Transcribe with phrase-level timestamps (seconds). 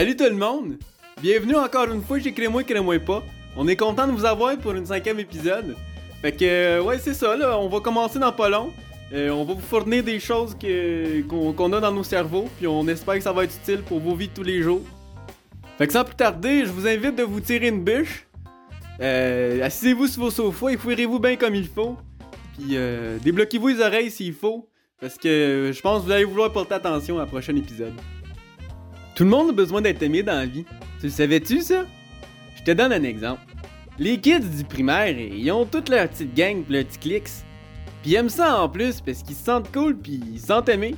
[0.00, 0.78] Salut tout le monde!
[1.20, 3.22] Bienvenue encore une fois chez Crée-moi, Crée-moi pas.
[3.54, 5.76] On est content de vous avoir pour une cinquième épisode.
[6.22, 7.58] Fait que, euh, ouais, c'est ça, là.
[7.58, 8.72] On va commencer dans pas long.
[9.12, 10.56] Euh, on va vous fournir des choses
[11.28, 14.14] qu'on a dans nos cerveaux, puis on espère que ça va être utile pour vos
[14.14, 14.80] vies de tous les jours.
[15.76, 18.26] Fait que sans plus tarder, je vous invite de vous tirer une bûche.
[19.02, 21.98] Euh, Assisez-vous sur vos sofas et fouirez-vous bien comme il faut.
[22.56, 22.74] Puis
[23.22, 24.66] débloquez-vous les oreilles s'il faut.
[24.98, 27.92] Parce que je pense que vous allez vouloir porter attention à prochain épisode.
[29.20, 30.64] Tout le monde a besoin d'être aimé dans la vie.
[30.98, 31.84] Tu le savais-tu, ça?
[32.56, 33.42] Je te donne un exemple.
[33.98, 37.28] Les kids du primaire, ils ont toute leur petite gang pis leur petit clics.
[38.02, 40.70] Pis ils aiment ça en plus parce qu'ils se sentent cool pis ils se sentent
[40.70, 40.94] aimés.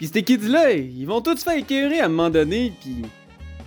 [0.00, 3.02] Pis ces kids-là, ils vont tous se faire écœurer à un moment donné pis...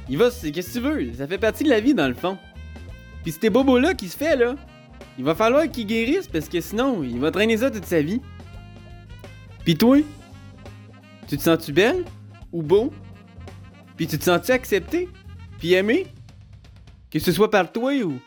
[0.09, 2.15] Il va, c'est qu'est-ce que tu veux, ça fait partie de la vie dans le
[2.15, 2.37] fond.
[3.23, 4.55] Pis ces bobos-là qui se fait là,
[5.17, 8.19] il va falloir qu'ils guérissent parce que sinon, il va traîner ça toute sa vie.
[9.63, 9.99] Pis toi,
[11.29, 12.03] tu te sens-tu belle?
[12.51, 12.91] Ou beau?
[13.97, 15.09] Pis tu te sens-tu accepté?
[15.59, 16.07] Pis aimé?
[17.11, 18.19] Que ce soit par toi ou,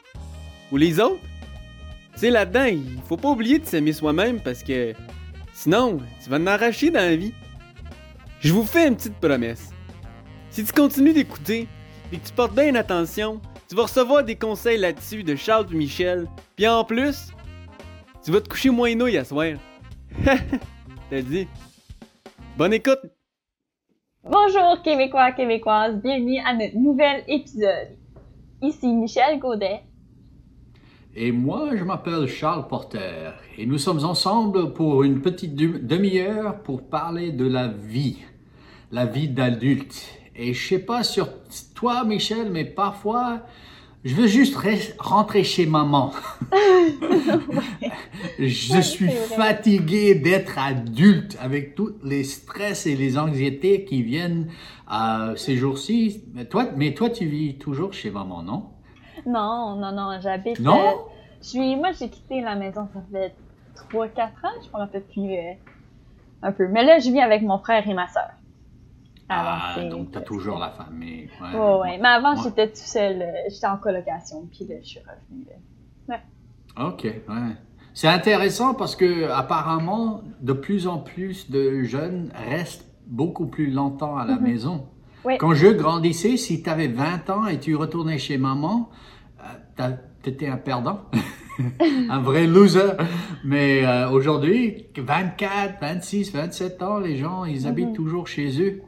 [0.71, 1.21] ou les autres?
[2.15, 4.95] Tu sais, là-dedans, il faut pas oublier de s'aimer soi-même parce que
[5.53, 7.35] sinon, tu vas en arracher dans la vie.
[8.41, 9.71] Je vous fais une petite promesse.
[10.51, 11.69] Si tu continues d'écouter
[12.13, 16.29] et que tu portes bien attention, tu vas recevoir des conseils là-dessus de Charles Michel.
[16.55, 17.33] Puis en plus,
[18.25, 19.55] tu vas te coucher moins nouille à soir.
[20.25, 21.49] T'as dit.
[22.57, 23.16] Bonne écoute!
[24.29, 27.97] Bonjour Québécois, Québécoises, bienvenue à notre nouvel épisode.
[28.61, 29.83] Ici Michel Gaudet.
[31.15, 36.89] Et moi, je m'appelle Charles Porter et nous sommes ensemble pour une petite demi-heure pour
[36.89, 38.19] parler de la vie,
[38.91, 40.05] la vie d'adulte.
[40.35, 41.29] Et je sais pas sur
[41.77, 43.43] toi, Michel, mais parfois,
[44.05, 44.57] je veux juste
[44.99, 46.13] rentrer chez maman.
[48.39, 54.49] je suis fatigué d'être adulte avec tous les stress et les anxiétés qui viennent
[54.93, 56.23] euh, ces jours-ci.
[56.35, 58.67] Mais toi, mais toi, tu vis toujours chez maman, non?
[59.27, 60.61] Non, non, non, j'habite.
[60.61, 60.79] Non?
[60.79, 60.93] euh,
[61.43, 63.35] je suis, moi, j'ai quitté la maison, ça fait
[63.93, 65.53] 3-4 ans, je me rappelle plus euh,
[66.43, 66.69] un peu.
[66.69, 68.31] Mais là, je vis avec mon frère et ma soeur.
[69.29, 71.29] Ah, c'est- donc t'as toujours la famille.
[71.41, 71.59] Ouais.
[71.59, 71.99] Ouais, ouais.
[72.01, 72.41] Mais avant, Ouais.
[72.45, 75.47] j'étais tout seul, euh, j'étais en colocation, puis là, je suis revenue.
[76.09, 76.21] là.
[76.89, 77.23] Ok, ouais.
[77.95, 84.19] C'est intéressant parce que apparemment, de plus en plus de jeunes restent beaucoup plus longtemps
[84.19, 84.43] à la Mhm.
[84.43, 84.87] maison.
[85.25, 85.39] Ouais.
[85.39, 88.91] Quand je grandissais, si tu avais 20 ans et tu retournais chez maman,
[89.81, 89.91] euh,
[90.23, 91.01] tu étais un perdant,
[92.11, 92.93] un vrai loser.
[93.45, 97.95] Mais euh, aujourd'hui, 24, 26, 27 ans, les gens, ils habitent Mhm.
[97.97, 98.83] toujours chez eux.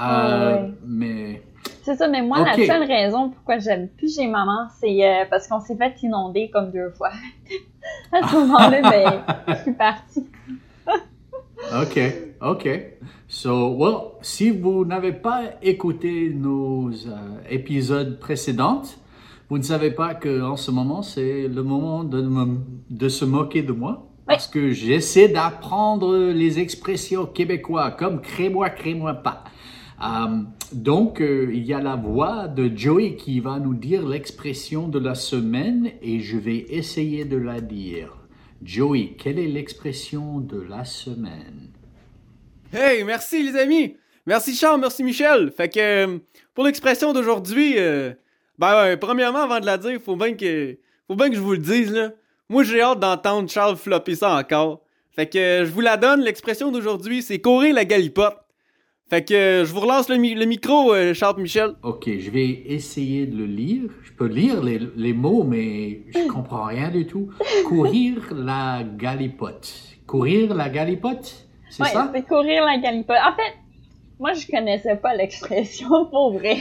[0.00, 0.58] Euh, Ah.
[0.86, 1.42] Mais
[1.82, 5.46] C'est ça, mais moi, la seule raison pourquoi j'aime plus chez maman, c'est euh, parce
[5.48, 7.10] qu'on s'est fait inonder comme deux fois.
[8.12, 10.26] à ce moment-là, ben, je suis partie.
[11.82, 12.00] OK,
[12.42, 12.68] OK.
[13.28, 17.16] So, well, si vous n'avez pas écouté nos euh,
[17.50, 18.82] épisodes précédents,
[19.48, 22.58] vous ne savez pas qu'en ce moment, c'est le moment de, me-
[22.90, 24.06] de se moquer de moi.
[24.26, 29.44] Parce que j'essaie d'apprendre les expressions québécois comme crée-moi, crée-moi pas.
[30.02, 30.42] Euh,
[30.72, 34.98] donc, euh, il y a la voix de Joey qui va nous dire l'expression de
[34.98, 38.16] la semaine et je vais essayer de la dire.
[38.62, 41.70] Joey, quelle est l'expression de la semaine?
[42.72, 43.96] Hey, merci les amis!
[44.26, 45.52] Merci Charles, merci Michel!
[45.52, 46.18] Fait que, euh,
[46.54, 47.76] pour l'expression d'aujourd'hui,
[48.58, 50.76] ben premièrement, avant de la dire, faut bien que,
[51.06, 52.10] faut bien que je vous le dise, là.
[52.48, 54.80] Moi, j'ai hâte d'entendre Charles flopper ça encore.
[55.12, 58.45] Fait que, je vous la donne, l'expression d'aujourd'hui, c'est courir la galipote.
[59.08, 61.74] Fait que, euh, je vous relance le, mi- le micro, euh, Charles Michel.
[61.84, 63.82] Ok, je vais essayer de le lire.
[64.02, 67.28] Je peux lire les, les mots, mais je comprends rien du tout.
[67.66, 69.72] Courir la galipote.
[70.08, 72.10] Courir la galipote, c'est Ouais, ça?
[72.12, 73.16] c'est courir la galipote.
[73.24, 73.54] En fait,
[74.18, 76.58] moi, je connaissais pas l'expression, pour vrai.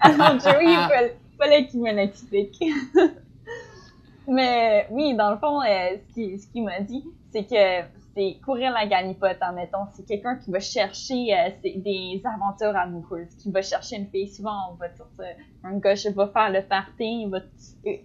[0.00, 2.62] Alors, Joey, il fallait, fallait qu'il me l'explique.
[4.28, 7.82] Mais oui, dans le fond, euh, ce qu'il ce qu'il m'a dit, c'est que
[8.16, 9.86] c'est courir la galipote, admettons.
[9.92, 14.28] C'est quelqu'un qui va chercher euh, des aventures amoureuses, qui va chercher une fille.
[14.28, 15.24] Souvent, on va dire ça,
[15.64, 17.40] un gars va faire le party, il va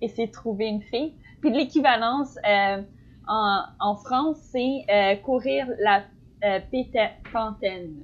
[0.01, 1.13] essayer de trouver une fille.
[1.39, 2.81] Puis l'équivalence euh,
[3.27, 6.03] en, en France, c'est euh, courir la
[6.43, 7.95] euh, pétantaine.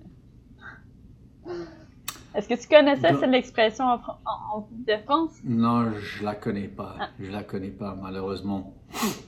[2.35, 5.31] Est-ce que tu connaissais cette expression en, en- en- de France?
[5.43, 6.95] Non, je la connais pas.
[6.99, 7.09] Ah.
[7.19, 8.73] Je la connais pas, malheureusement.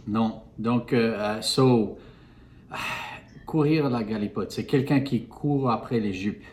[0.07, 0.43] Non.
[0.59, 1.97] Donc, euh, euh, so,
[3.45, 6.43] courir la galipote, c'est quelqu'un qui court après les jupes.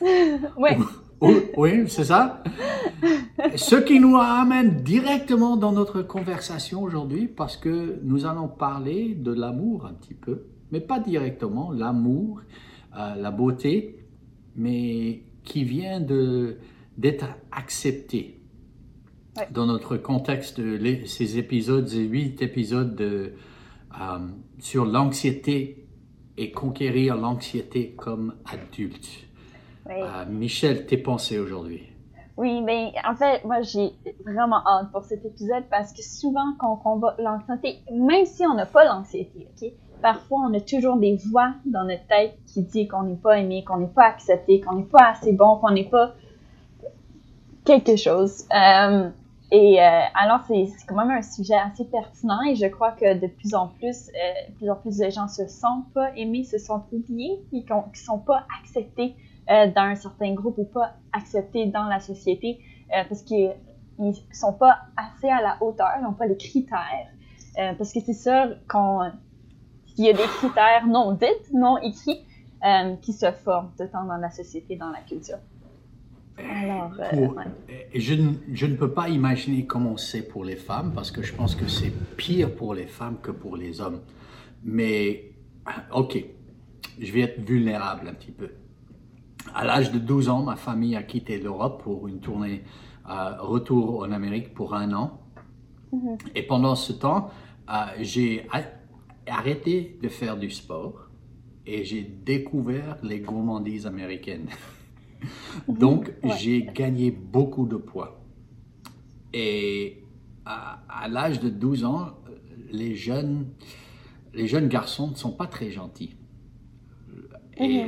[0.56, 0.76] Ouais.
[1.56, 2.42] Oui, c'est ça.
[3.56, 9.32] Ce qui nous amène directement dans notre conversation aujourd'hui, parce que nous allons parler de
[9.32, 12.42] l'amour un petit peu, mais pas directement, l'amour,
[12.98, 14.04] euh, la beauté,
[14.54, 16.58] mais qui vient de,
[16.98, 18.40] d'être accepté.
[19.38, 19.48] Ouais.
[19.50, 23.32] Dans notre contexte, de les- ces épisodes, ces huit épisodes de,
[24.00, 24.18] euh,
[24.58, 25.86] sur l'anxiété
[26.36, 29.08] et conquérir l'anxiété comme adulte.
[29.86, 29.94] Oui.
[29.98, 31.82] Euh, Michel, tes pensées aujourd'hui?
[32.36, 33.92] Oui, ben en fait, moi j'ai
[34.24, 38.54] vraiment hâte pour cet épisode parce que souvent quand on combat l'anxiété, même si on
[38.54, 39.70] n'a pas l'anxiété, ok,
[40.02, 43.62] parfois on a toujours des voix dans notre tête qui dit qu'on n'est pas aimé,
[43.62, 46.14] qu'on n'est pas accepté, qu'on n'est pas assez bon, qu'on n'est pas
[47.64, 48.44] quelque chose.
[48.52, 49.10] Euh,
[49.56, 53.28] et euh, alors c'est quand même un sujet assez pertinent et je crois que de
[53.28, 56.58] plus en plus, euh, de plus en plus de gens se sentent pas aimés, se
[56.58, 59.14] sentent oubliés, qui ne sont pas acceptés
[59.48, 62.58] euh, dans un certain groupe ou pas acceptés dans la société
[62.90, 63.54] euh, parce qu'ils
[64.00, 67.08] ne sont pas assez à la hauteur, n'ont pas les critères.
[67.78, 69.12] Parce que c'est sûr qu'on
[69.96, 72.26] il y a des critères non dits, non écrits,
[73.02, 75.38] qui se forment le temps dans la société, dans la culture.
[76.38, 77.44] Alors, euh, Pour- ouais.
[77.94, 81.32] Je, ne- je ne peux pas imaginer comment c'est pour les femmes parce que je
[81.32, 84.00] pense que c'est pire pour les femmes que pour les hommes.
[84.64, 85.32] Mais,
[85.94, 86.24] ok,
[87.00, 88.50] je vais être vulnérable un petit peu.
[89.54, 92.62] À l'âge de 12 ans, ma famille a quitté l'Europe pour une tournée
[93.08, 95.20] euh, retour en Amérique pour un an.
[95.92, 96.16] Mhm.
[96.34, 97.30] Et pendant ce temps,
[97.70, 98.46] euh, j'ai
[99.26, 101.08] arrêté de faire du sport
[101.66, 104.48] et j'ai découvert les gourmandises américaines.
[105.68, 106.30] Donc, Ouais.
[106.38, 108.20] j'ai gagné beaucoup de poids.
[109.32, 110.02] Et
[110.44, 112.12] à, à l'âge de 12 ans,
[112.70, 113.46] les jeunes,
[114.32, 116.16] les jeunes garçons ne sont pas très gentils.
[117.58, 117.82] Et,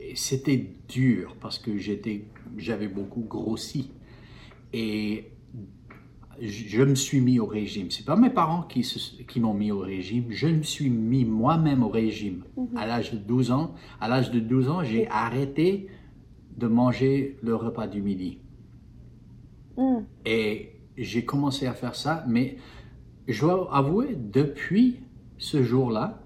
[0.00, 2.24] et c'était dur parce que j'étais,
[2.56, 3.90] j'avais beaucoup grossi.
[4.72, 5.30] Et
[6.40, 7.90] je me suis mis au régime.
[7.90, 10.26] C'est pas mes parents qui, se- qui m'ont mis au régime.
[10.30, 12.44] Je me suis mis moi-même au régime.
[12.76, 15.88] À l'âge de 12 ans, à l'âge de 12 ans, j'ai arrêté
[16.56, 18.38] de manger le repas du midi.
[19.76, 20.00] Mm.
[20.26, 22.56] Et j'ai commencé à faire ça, mais
[23.28, 25.00] je dois avouer, depuis
[25.38, 26.22] ce jour-là,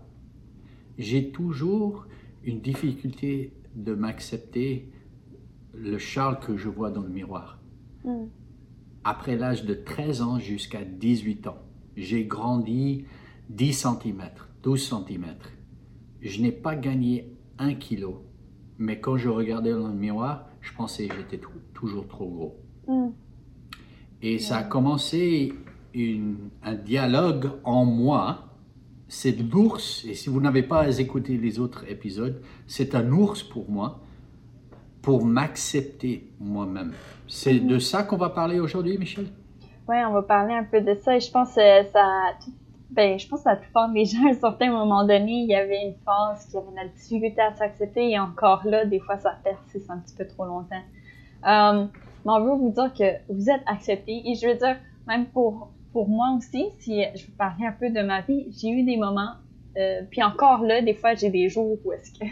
[0.98, 2.06] j'ai toujours
[2.42, 4.90] une difficulté de m'accepter
[5.74, 7.60] le Charles que je vois dans le miroir.
[8.04, 8.24] Mm.
[9.04, 11.58] Après l'âge de 13 ans jusqu'à 18 ans,
[11.96, 13.04] j'ai grandi
[13.50, 14.22] 10 cm,
[14.62, 15.24] 12 cm.
[16.20, 18.25] Je n'ai pas gagné un kilo,
[18.78, 22.56] mais quand je regardais dans le miroir, je pensais que j'étais tou- toujours trop gros.
[22.88, 23.08] Mm.
[24.22, 25.52] Et ça a commencé
[25.94, 28.42] une- un dialogue en moi.
[29.08, 33.70] C'est l'ours, et si vous n'avez pas écouté les autres épisodes, c'est un ours pour
[33.70, 34.00] moi,
[35.00, 36.92] pour m'accepter moi-même.
[37.28, 39.26] C'est de ça qu'on va parler aujourd'hui, Michel?
[39.88, 41.60] Ouais, on va parler un peu de ça et je pense que
[41.92, 42.02] ça.
[42.96, 45.54] Ben, je pense que la plupart des gens, à un certain moment donné, il y
[45.54, 49.18] avait une phase qui avait de la difficulté à s'accepter et encore là, des fois,
[49.18, 50.82] ça persiste un petit peu trop longtemps.
[51.46, 51.86] Euh,
[52.24, 55.70] mais on veut vous dire que vous êtes accepté et je veux dire, même pour,
[55.92, 58.96] pour moi aussi, si je veux parler un peu de ma vie, j'ai eu des
[58.96, 59.34] moments,
[59.76, 62.24] euh, puis encore là, des fois, j'ai des jours où est-ce que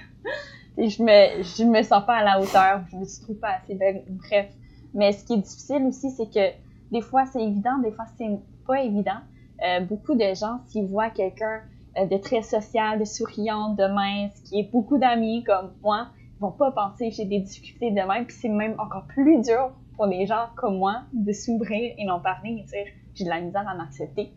[0.79, 4.03] je me, je me sens pas à la hauteur, je me trouve pas assez belle,
[4.09, 4.47] bref.
[4.95, 6.55] Mais ce qui est difficile aussi, c'est que
[6.91, 8.31] des fois c'est évident, des fois c'est
[8.67, 9.21] pas évident.
[9.62, 11.61] Euh, beaucoup de gens, s'ils voient quelqu'un
[11.96, 16.41] euh, de très social, de souriant, de mince, qui a beaucoup d'amis comme moi, ils
[16.41, 18.27] vont pas penser que j'ai des difficultés de même.
[18.27, 22.20] Puis c'est même encore plus dur pour des gens comme moi de s'ouvrir et n'en
[22.20, 24.32] parler et dire j'ai de la misère à m'accepter.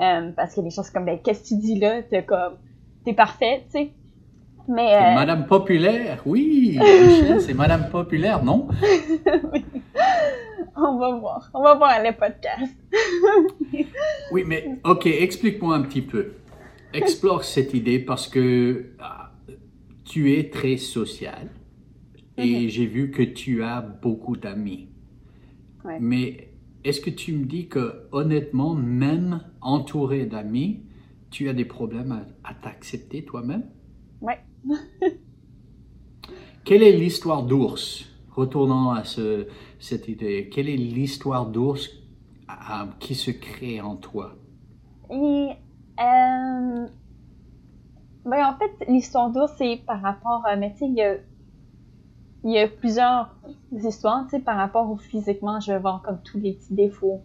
[0.00, 2.56] Euh, parce que des choses comme ben qu'est-ce que tu dis là, t'es comme
[3.04, 3.92] t'es parfait, tu sais.
[4.68, 6.78] Mais euh, Madame Populaire, oui,
[7.40, 8.68] c'est Madame Populaire, non?
[10.76, 12.74] on va voir, on va voir le podcast.
[14.30, 16.32] Oui, mais ok, explique-moi un petit peu.
[16.92, 19.32] Explore cette idée parce que ah,
[20.04, 21.50] tu es très social
[22.36, 24.88] et j'ai vu que tu as beaucoup d'amis.
[25.84, 25.98] Ouais.
[26.00, 26.48] Mais
[26.84, 30.82] est-ce que tu me dis que honnêtement, même entouré d'amis,
[31.30, 33.64] tu as des problèmes à, à t'accepter toi-même?
[34.20, 34.38] Ouais.
[36.64, 38.11] Quelle est l'histoire d'ours?
[38.34, 39.46] Retournons à ce,
[39.78, 40.48] cette idée.
[40.50, 41.90] Quelle est l'histoire d'ours
[42.98, 44.34] qui se crée en toi?
[46.00, 46.86] Euh,
[48.24, 50.86] ben, en fait, l'histoire d'ours, c'est par rapport à, mais tu sais,
[52.44, 53.34] il y a, plusieurs
[53.72, 57.20] histoires, tu sais, par rapport au physiquement, je vais voir comme tous les petits défauts,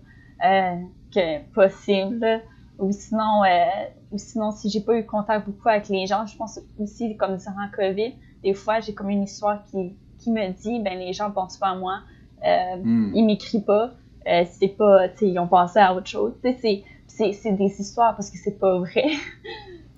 [0.45, 0.75] euh,
[1.13, 2.41] que possible,
[2.79, 3.65] ou sinon, euh,
[4.11, 7.37] ou sinon, si j'ai pas eu contact beaucoup avec les gens, je pense aussi, comme
[7.37, 9.95] durant COVID, des fois, j'ai comme une histoire qui,
[10.27, 12.01] qui me dit, ben, les gens pensent pas à moi,
[12.45, 13.11] euh, Hmm.
[13.15, 13.91] ils m'écrivent pas,
[14.27, 17.81] euh, c'est pas, tu sais, ils ont pensé à autre chose, tu sais, c'est, des
[17.81, 19.05] histoires parce que c'est pas vrai.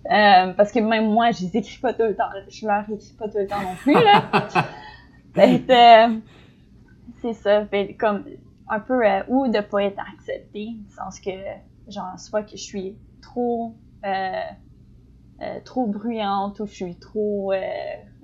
[0.06, 2.30] Euh, parce que même moi, je les écris pas tout le temps.
[2.48, 4.24] Je leur écris pas tout le temps non plus, là.
[5.38, 6.20] Euh,
[7.22, 8.24] c'est ça, fait comme
[8.68, 11.30] un peu ou de pas être accepté, dans le sens que
[11.90, 13.76] genre soit que je suis trop
[15.42, 17.62] euh, trop bruyante ou je suis trop euh,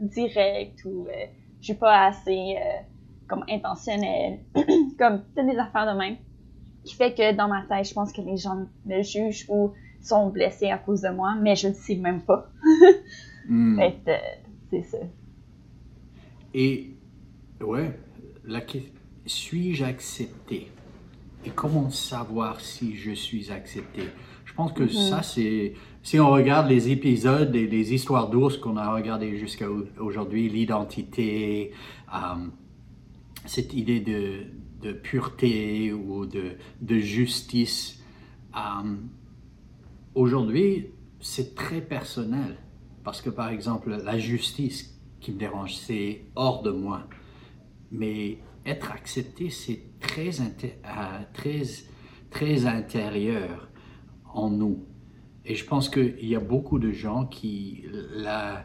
[0.02, 1.26] directe ou euh,
[1.66, 2.82] je suis pas assez euh,
[3.28, 4.42] comme intentionnelle,
[5.00, 6.18] comme toutes des affaires de même
[6.84, 10.30] qui fait que dans ma tête, je pense que les gens me jugent ou sont
[10.30, 12.50] blessés à cause de moi, mais je le sais même pas.
[13.48, 13.80] Hmm.
[13.80, 13.90] Euh,
[14.72, 14.98] c'est ça.
[16.52, 16.96] Et,
[17.62, 17.92] ouais,
[18.44, 18.80] la que-
[19.28, 20.72] suis-je accepté?
[21.46, 24.02] Et comment savoir si je suis accepté?
[24.56, 28.78] Je pense que ça, c'est, si on regarde les épisodes et les histoires d'ours qu'on
[28.78, 31.74] a regardées jusqu'à au- aujourd'hui, l'identité,
[32.14, 32.48] euh,
[33.46, 34.46] cette idée de,
[34.82, 38.02] de pureté ou de, de justice,
[38.56, 38.96] euh,
[40.14, 40.88] aujourd'hui,
[41.20, 42.56] c'est très personnel.
[43.04, 47.04] Parce que, par exemple, la justice qui me dérange, c'est hors de moi.
[47.92, 51.62] Mais être accepté, c'est très, euh, très,
[52.32, 53.68] très intérieur
[54.36, 54.78] en nous.
[55.46, 57.84] Et je pense qu'il y a beaucoup de gens qui...
[58.16, 58.64] la-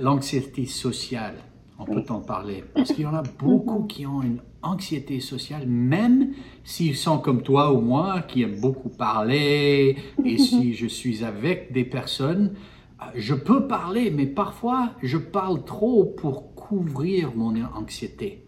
[0.00, 1.34] L'anxiété sociale,
[1.78, 2.64] on peut en parler.
[2.74, 6.32] Parce qu'il y en a beaucoup qui ont une anxiété sociale, même
[6.64, 11.72] s'ils sont comme toi ou moi, qui aiment beaucoup parler, et si je suis avec
[11.72, 12.54] des personnes,
[13.02, 18.46] euh, je peux parler, mais parfois je parle trop pour couvrir mon anxiété.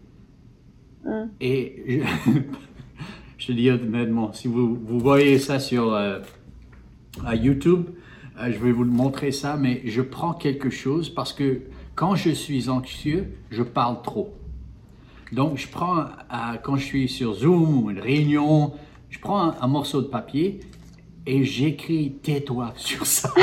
[1.05, 1.25] Mm.
[1.39, 2.39] Et je,
[3.39, 6.19] je te dis honnêtement, si vous, vous voyez ça sur euh,
[7.33, 7.85] YouTube,
[8.37, 11.61] euh, je vais vous montrer ça, mais je prends quelque chose parce que
[11.95, 14.35] quand je suis anxieux, je parle trop.
[15.31, 16.05] Donc, je prends, euh,
[16.61, 18.73] quand je suis sur Zoom ou une réunion,
[19.09, 20.59] je prends un, un morceau de papier
[21.25, 23.33] et j'écris tais-toi sur ça.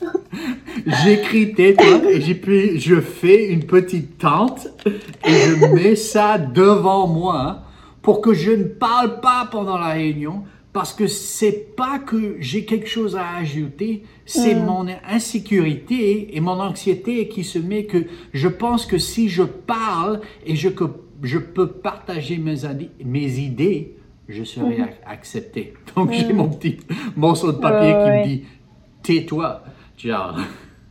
[1.04, 7.67] j'écris tais-toi et puis je fais une petite tente et je mets ça devant moi
[8.08, 12.64] pour que je ne parle pas pendant la réunion parce que c'est pas que j'ai
[12.64, 18.48] quelque chose à ajouter, c'est mon insécurité et mon anxiété qui se met que je
[18.48, 20.84] pense que si je parle et je, que
[21.22, 25.74] je peux partager mes, idées, je serai ac- accepté.
[25.94, 26.78] Donc j'ai mon petit
[27.14, 28.20] morceau de papier qui ouais.
[28.20, 28.44] me dit
[29.02, 29.64] tais-toi.
[29.98, 30.38] Genre,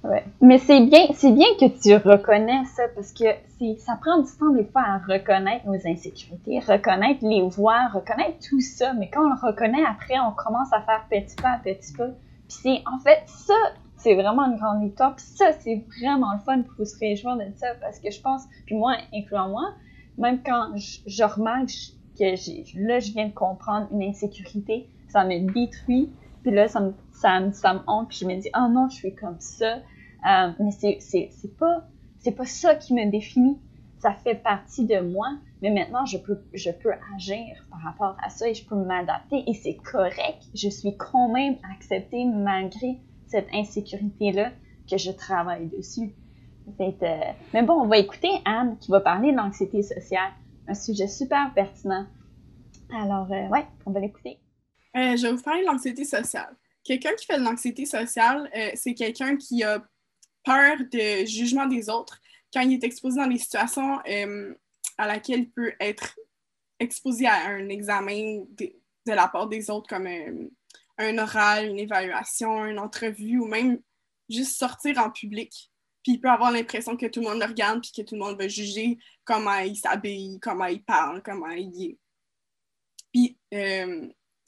[0.03, 0.23] Ouais.
[0.41, 3.25] Mais c'est bien, c'est bien que tu reconnais ça parce que
[3.77, 8.61] ça prend du temps des fois à reconnaître nos insécurités, reconnaître les voix, reconnaître tout
[8.61, 8.93] ça.
[8.93, 12.07] Mais quand on le reconnaît, après, on commence à faire petit pas à petit pas.
[12.47, 13.55] Puis c'est, en fait, ça,
[13.97, 15.15] c'est vraiment une grande victoire.
[15.15, 18.43] Puis ça, c'est vraiment le fun pour se réjouir de ça parce que je pense,
[18.65, 19.73] puis moi, incluant moi,
[20.17, 21.69] même quand je, remarque
[22.17, 26.11] que là, je viens de comprendre une insécurité, ça me détruit.
[26.43, 28.89] Puis là, ça me, ça me, ça me honte, puis je me dis, oh non,
[28.89, 29.77] je suis comme ça.
[29.77, 31.87] Euh, mais c'est, c'est, pas,
[32.19, 33.59] c'est pas ça qui me définit.
[33.99, 35.27] Ça fait partie de moi,
[35.63, 39.43] mais maintenant, je peux, je peux agir par rapport à ça et je peux m'adapter
[39.47, 40.43] et c'est correct.
[40.53, 44.51] Je suis quand même acceptée malgré cette insécurité-là
[44.89, 46.13] que je travaille dessus.
[46.77, 50.31] Fait, euh, mais bon, on va écouter Anne qui va parler de l'anxiété sociale,
[50.67, 52.05] un sujet super pertinent.
[52.93, 54.37] Alors, euh, ouais, on va l'écouter.
[54.95, 56.55] Euh, je vais vous parler de l'anxiété sociale.
[56.87, 59.85] Quelqu'un qui fait de l'anxiété sociale, euh, c'est quelqu'un qui a
[60.45, 62.21] peur de jugement des autres
[62.53, 64.55] quand il est exposé dans des situations euh,
[64.97, 66.17] à laquelle il peut être
[66.79, 68.71] exposé à un examen de,
[69.05, 70.47] la part des autres, comme euh,
[70.97, 73.81] un oral, une évaluation, une entrevue, ou même
[74.29, 75.69] juste sortir en public.
[76.03, 78.21] Puis il peut avoir l'impression que tout le monde le regarde, puis que tout le
[78.21, 81.97] monde va juger comment il s'habille, comment il parle, comment il est.
[83.11, 83.37] Puis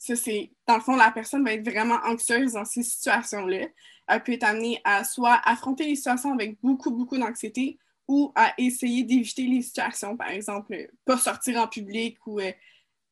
[0.00, 3.66] ça, c'est, dans le fond, la personne va être vraiment anxieuse dans ces situations-là.
[4.08, 7.78] Elle peut être amenée à soit affronter les situations avec beaucoup, beaucoup d'anxiété
[8.08, 12.50] ou à essayer d'éviter les situations, par exemple, pas sortir en public ou euh,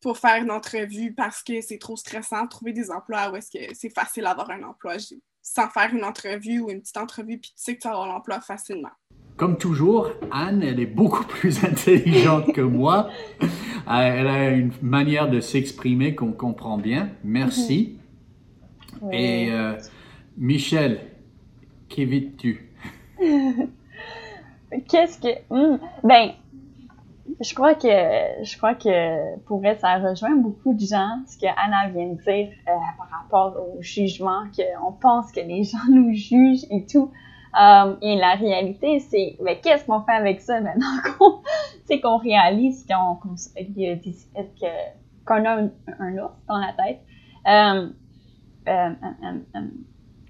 [0.01, 3.75] pour faire une entrevue parce que c'est trop stressant, trouver des emplois où est-ce que
[3.75, 4.97] c'est facile d'avoir un emploi
[5.43, 8.09] sans faire une entrevue ou une petite entrevue, puis tu sais que tu vas avoir
[8.09, 8.93] l'emploi facilement.
[9.39, 13.09] Comme toujours, Anne, elle est beaucoup plus intelligente que moi.
[13.41, 13.47] Euh,
[13.87, 17.11] Elle a une manière de s'exprimer qu'on comprend bien.
[17.23, 17.99] Merci.
[19.13, 19.79] Et euh,
[20.37, 20.99] Michel,
[21.89, 22.69] qu'évites-tu?
[24.89, 25.29] Qu'est-ce que.
[25.51, 26.33] Hmm, ben,
[27.41, 27.89] je crois que
[28.43, 32.21] je crois que pour elle, ça rejoint beaucoup de gens ce que Anna vient de
[32.21, 37.13] dire euh, par rapport au jugement, qu'on pense que les gens nous jugent et tout.
[37.61, 40.87] Euh, et la réalité, c'est ben, qu'est-ce qu'on fait avec ça maintenant
[41.19, 43.17] qu'on qu'on réalise qu'on
[45.25, 47.01] qu'on a un, un ours dans la tête?
[47.47, 47.89] Euh,
[48.69, 48.91] euh,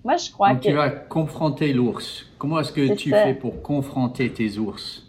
[0.05, 2.25] moi, je crois Donc que tu vas confronter l'ours.
[2.39, 3.25] Comment est-ce que tu ça.
[3.25, 5.05] fais pour confronter tes ours?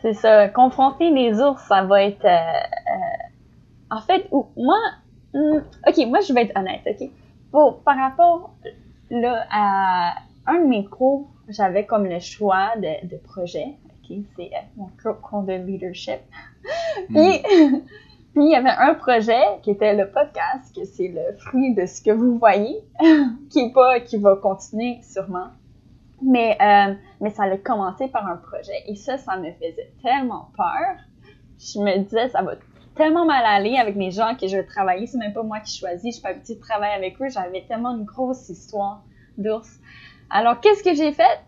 [0.00, 0.48] C'est ça.
[0.48, 2.26] Confronter les ours, ça va être.
[3.90, 4.78] en fait, moi.
[5.34, 7.08] Hmm, ok, moi, je vais être honnête, ok?
[7.50, 8.54] Pour, par rapport
[9.10, 10.14] là, à
[10.46, 13.76] un de mes cours, j'avais comme le choix de, de projet.
[13.86, 14.88] Ok, c'est mon
[15.22, 16.20] cours de leadership.
[17.08, 17.42] Puis.
[18.34, 21.86] Puis il y avait un projet qui était le podcast, que c'est le fruit de
[21.86, 22.80] ce que vous voyez,
[23.50, 25.50] qui est pas, qui va continuer sûrement.
[26.20, 28.82] Mais, euh, mais ça a commencé par un projet.
[28.88, 30.96] Et ça, ça me faisait tellement peur.
[31.60, 32.54] Je me disais, ça va
[32.96, 35.06] tellement mal aller avec les gens que je vais travailler.
[35.06, 36.04] C'est même pas moi qui choisis.
[36.04, 37.28] Je suis pas habituée de travailler avec eux.
[37.28, 39.04] J'avais tellement une grosse histoire
[39.38, 39.80] d'ours.
[40.34, 41.40] Alors, qu'est-ce que j'ai fait?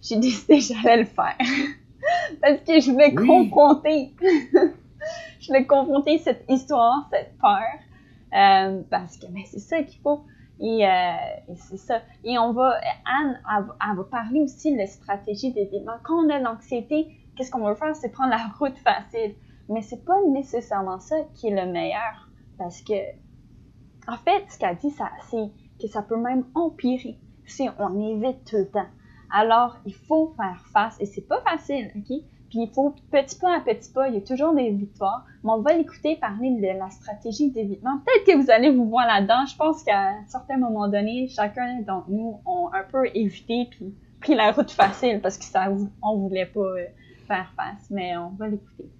[0.00, 1.38] J'ai décidé que j'allais le faire.
[2.42, 4.12] Parce que je vais confronter
[5.40, 7.60] je vais confronter cette histoire, cette peur,
[8.34, 10.24] euh, parce que ben, c'est ça qu'il faut.
[10.60, 10.84] Euh,
[11.48, 12.00] et, c'est ça.
[12.24, 15.94] Et on va, Anne, elle, va parler aussi de la stratégie d'évitement.
[16.02, 17.94] Quand on a l'anxiété, qu'est-ce qu'on veut faire?
[17.94, 19.34] C'est prendre la route facile.
[19.68, 22.28] Mais c'est pas nécessairement ça qui est le meilleur.
[22.58, 22.94] Parce que,
[24.08, 24.90] en fait, ce qu'elle dit,
[25.30, 27.18] c'est que ça peut même empirer
[27.78, 28.88] on évite tout le temps.
[29.30, 32.22] Alors, il faut faire face, et c'est pas facile, OK?
[32.52, 35.24] Puis il faut petit pas à petit pas, il y a toujours des victoires.
[35.42, 37.98] Mais on va l'écouter parler de la stratégie d'évitement.
[38.04, 39.46] Peut-être que vous allez vous voir là-dedans.
[39.46, 43.94] Je pense qu'à un certain moment donné, chacun d'entre nous ont un peu évité puis
[44.20, 45.72] pris la route facile parce que ça,
[46.02, 46.84] on voulait pas euh,
[47.26, 47.88] faire face.
[47.88, 48.90] Mais on va l'écouter.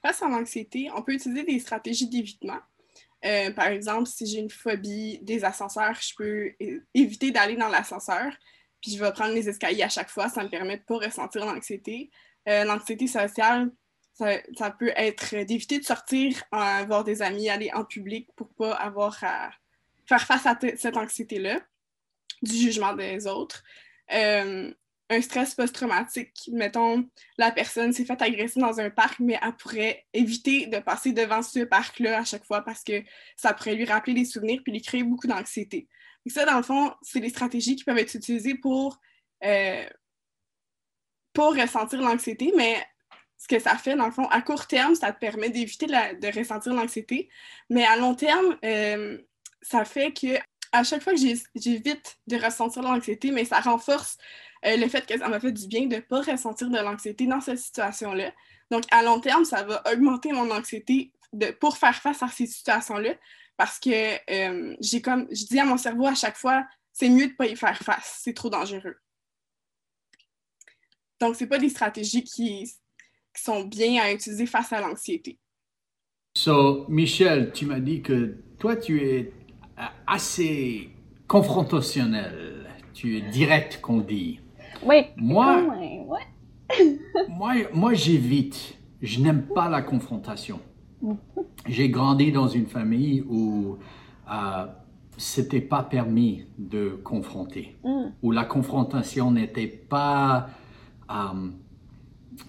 [0.00, 2.58] Face à l'anxiété, on peut utiliser des stratégies d'évitement.
[3.24, 6.52] Euh, par exemple, si j'ai une phobie des ascenseurs, je peux
[6.94, 8.32] éviter d'aller dans l'ascenseur
[8.82, 10.28] puis je vais prendre les escaliers à chaque fois.
[10.28, 12.10] Ça me permet de ne pas ressentir l'anxiété.
[12.48, 13.70] Euh, l'anxiété sociale,
[14.14, 18.54] ça, peut être d'éviter de sortir, euh, voir des amis, aller en public pour ne
[18.54, 19.50] pas avoir à
[20.06, 21.60] faire face à cette anxiété-là,
[22.42, 23.62] du jugement des autres.
[24.12, 24.74] Euh,
[25.12, 30.06] un stress post-traumatique, mettons, la personne s'est fait agresser dans un parc, mais elle pourrait
[30.12, 33.02] éviter de passer devant ce parc-là à chaque fois parce que
[33.36, 35.88] ça pourrait lui rappeler des souvenirs puis lui créer beaucoup d'anxiété.
[36.24, 38.98] Et ça, dans le fond, c'est des stratégies qui peuvent être utilisées pour,
[39.44, 39.84] euh,
[41.32, 42.76] pour ressentir l'anxiété, mais
[43.38, 46.38] ce que ça fait, dans le fond, à court terme, ça te permet d'éviter de
[46.38, 47.28] ressentir l'anxiété,
[47.68, 49.18] mais à long terme, euh,
[49.60, 50.38] ça fait que
[50.72, 51.20] à chaque fois que
[51.54, 54.16] j'évite de ressentir l'anxiété, mais ça renforce
[54.64, 57.26] euh, le fait que ça m'a fait du bien de ne pas ressentir de l'anxiété
[57.26, 58.32] dans cette situation-là.
[58.70, 61.12] Donc, à long terme, ça va augmenter mon anxiété
[61.60, 63.14] pour faire face à ces situations-là,
[63.56, 67.26] parce que euh, j'ai comme, je dis à mon cerveau à chaque fois, c'est mieux
[67.26, 68.96] de ne pas y faire face, c'est trop dangereux.
[71.20, 72.70] Donc, ce pas des stratégies qui,
[73.34, 75.38] sont bien à utiliser face à l'anxiété.
[76.36, 79.32] So, Michel, tu m'as dit que toi, tu es
[80.06, 80.90] assez
[81.26, 82.66] confrontationnel.
[82.92, 84.41] Tu es direct, qu'on dit.
[84.84, 85.06] Oui.
[85.16, 85.62] Moi,
[87.28, 88.78] moi, moi j'évite.
[89.00, 90.60] Je n'aime pas la confrontation.
[91.66, 93.76] J'ai grandi dans une famille où
[94.30, 94.66] euh,
[95.16, 98.04] c'était pas permis de confronter, mm.
[98.22, 100.48] où la confrontation n'était pas
[101.10, 101.50] euh,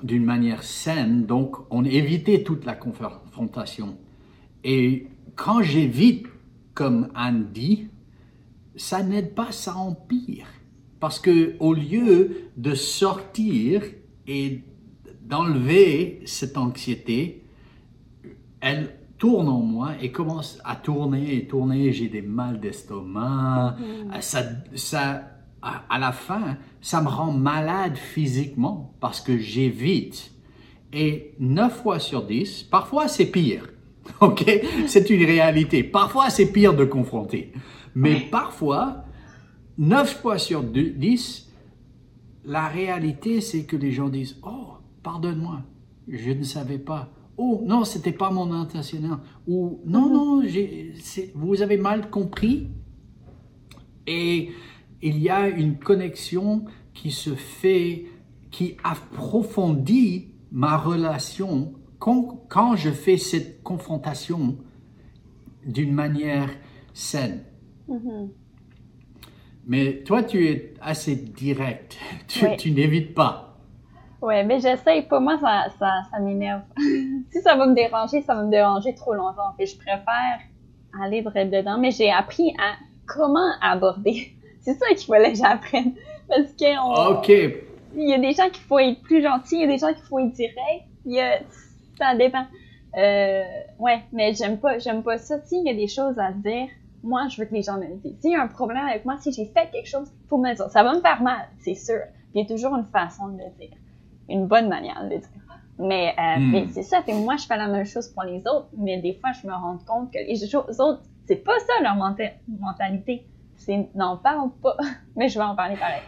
[0.03, 3.97] d'une manière saine, donc on évitait toute la confrontation.
[4.63, 6.27] Et quand j'évite,
[6.73, 7.87] comme Anne dit,
[8.75, 10.47] ça n'aide pas, ça empire.
[11.03, 13.83] Parce que au lieu de sortir
[14.25, 14.61] et
[15.21, 17.43] d'enlever cette anxiété,
[18.61, 21.91] elle tourne en moi et commence à tourner et tourner.
[21.91, 23.75] J'ai des mal d'estomac.
[23.77, 24.21] Mm.
[24.21, 24.43] Ça,
[24.75, 25.23] ça,
[25.61, 30.31] à la fin, ça me rend malade physiquement parce que j'évite.
[30.93, 33.67] Et 9 fois sur 10, parfois c'est pire.
[34.21, 34.45] OK?
[34.87, 35.83] C'est une réalité.
[35.83, 37.51] Parfois c'est pire de confronter.
[37.93, 39.02] Mais parfois,
[39.77, 41.51] 9 fois sur 10,
[42.45, 45.61] la réalité c'est que les gens disent Oh, pardonne-moi,
[46.07, 47.09] je ne savais pas.
[47.37, 49.19] Oh non, c'était pas mon intention.
[49.47, 50.43] Ou non, non,
[51.35, 52.67] vous avez mal compris.
[54.05, 54.51] Et
[55.01, 58.05] il y a une connexion qui se fait,
[58.51, 64.57] qui approfondit ma relation quand, quand je fais cette confrontation
[65.65, 66.49] d'une manière
[66.93, 67.43] saine.
[67.89, 68.29] Mm-hmm.
[69.65, 71.97] Mais toi, tu es assez direct.
[72.27, 73.53] Tu, tu n'évites pas.
[74.21, 75.19] Ouais, mais j'essaye pas.
[75.19, 76.61] Moi, ça, ça, ça m'énerve.
[77.31, 79.53] si ça va me déranger, ça va me déranger trop longtemps.
[79.57, 80.39] Fait je préfère
[81.01, 81.77] aller dedans.
[81.77, 84.33] Mais j'ai appris à comment aborder.
[84.61, 85.93] C'est ça qu'il fallait que j'apprenne.
[86.27, 87.29] Parce que on, OK.
[87.95, 89.93] Il y a des gens qu'il faut être plus gentil, il y a des gens
[89.93, 90.85] qu'il faut être direct.
[91.05, 91.39] Il y a,
[91.97, 92.45] ça dépend.
[92.97, 93.43] Euh,
[93.79, 95.39] ouais, mais j'aime pas, j'aime pas ça.
[95.41, 96.69] S'il y a des choses à dire,
[97.03, 98.17] moi, je veux que les gens me le disent.
[98.21, 100.55] S'il y a un problème avec moi, si j'ai fait quelque chose, faut me le
[100.55, 100.69] dire.
[100.69, 101.99] Ça va me faire mal, c'est sûr.
[102.33, 103.75] Il y a toujours une façon de le dire.
[104.29, 105.29] une bonne manière de le dire.
[105.77, 106.51] Mais, euh, Hmm.
[106.51, 109.13] mais c'est ça, fait moi, je fais la même chose pour les autres, mais des
[109.15, 113.25] fois, je me rends compte que les autres, c'est pas ça leur menta- mentalité.
[113.57, 114.77] C'est n'en parle pas,
[115.17, 116.01] mais je vais en parler pareil.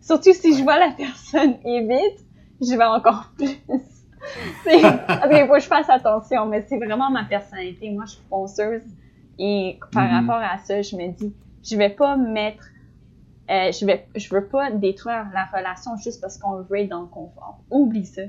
[0.00, 2.24] Surtout si je vois la personne évite,
[2.60, 3.56] je vais encore plus.
[4.66, 7.90] Il faut que je fasse attention, mais c'est vraiment ma personnalité.
[7.90, 8.82] Moi, je suis fonceuse
[9.38, 10.28] et par Mhm.
[10.28, 12.64] rapport à ça, je me dis, je vais pas mettre,
[13.50, 17.02] euh, je vais, je veux pas détruire la relation juste parce qu'on veut être dans
[17.02, 17.60] le confort.
[17.70, 18.22] Oublie ça.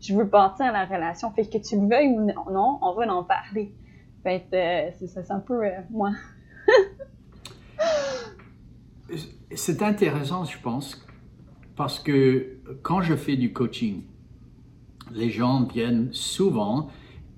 [0.00, 1.30] Je veux bâtir la relation.
[1.32, 3.74] Fait que tu le veuilles ou non, on va en parler.
[4.22, 6.10] Fait que, euh, c'est ça, c'est un peu euh, moi.
[9.54, 11.06] C'est intéressant, je pense,
[11.76, 14.02] parce que quand je fais du coaching,
[15.12, 16.88] les gens viennent souvent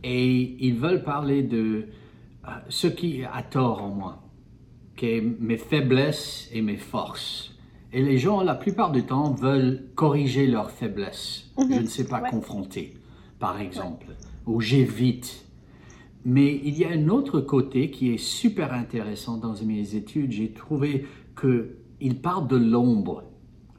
[0.02, 1.88] et ils veulent parler de
[2.68, 4.22] ce qui a tort en moi,
[4.92, 5.06] ok,
[5.40, 7.52] mes faiblesses et mes forces.
[7.92, 11.50] Et les gens, la plupart du temps, veulent corriger leurs faiblesses.
[11.59, 12.30] Je ne sais pas Ouais.
[12.30, 12.94] confronter,
[13.38, 14.09] par exemple,
[14.46, 15.46] ou j'évite.
[16.24, 20.32] Mais il y a un autre côté qui est super intéressant dans mes études.
[20.32, 21.06] J'ai trouvé
[21.37, 23.22] que il parle de l'ombre.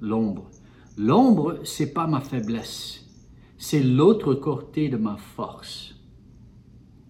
[0.02, 0.50] L'ombre.
[0.98, 3.06] L'ombre, c'est pas ma faiblesse.
[3.58, 5.97] C'est l'autre côté de ma force.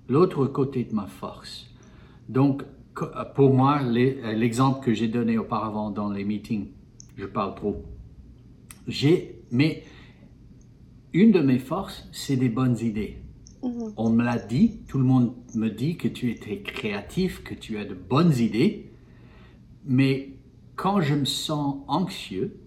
[0.10, 1.70] L'autre côté de ma force.
[2.30, 2.64] Donc,
[3.36, 6.68] pour moi, l'exemple que j'ai donné auparavant dans les meetings,
[7.16, 7.84] je parle trop.
[8.88, 9.84] J'ai, mais
[11.14, 13.18] une de mes forces, c'est des bonnes idées.
[13.62, 17.54] On me l'a dit, tout le monde me dit que tu es très créatif, que
[17.54, 18.92] tu as de bonnes idées,
[19.86, 20.34] mais
[20.76, 22.60] quand je me sens anxieux,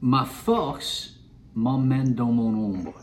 [0.00, 1.20] ma force
[1.54, 2.94] m'emmène dans mon ombre.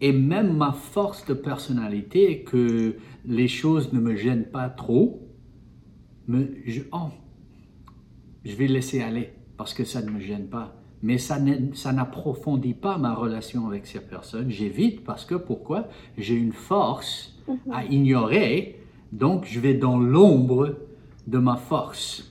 [0.00, 5.28] Et même ma force de personnalité, que les choses ne me gênent pas trop,
[6.28, 7.08] me, je, oh,
[8.44, 10.74] je vais laisser aller parce que ça ne me gêne pas.
[11.02, 14.50] Mais ça n'a- ça n'approfondit pas ma relation avec ces personnes.
[14.50, 15.88] J'évite parce que pourquoi?
[16.16, 17.36] J'ai une force
[17.70, 18.80] à ignorer,
[19.12, 20.76] donc je vais dans l'ombre
[21.26, 22.27] de ma force.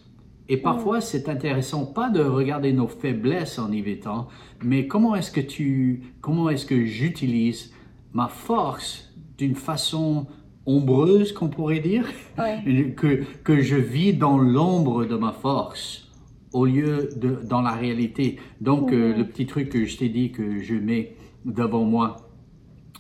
[0.50, 4.28] Et parfois, c'est intéressant pas de regarder nos faiblesses en évitant,
[4.64, 7.74] mais comment est-ce que tu, comment est-ce que j'utilise
[8.14, 10.26] ma force d'une façon
[10.66, 12.06] ombreuse, qu'on pourrait dire,
[12.38, 12.94] Ouais.
[12.98, 16.08] que, que je vis dans l'ombre de ma force
[16.54, 18.38] au lieu de dans la réalité.
[18.62, 22.18] Donc, euh, le petit truc que je t'ai dit que je mets devant moi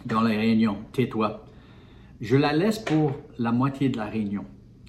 [0.06, 1.46] dans les réunions, tais-toi,
[2.22, 4.46] je la laisse pour la moitié de la réunion.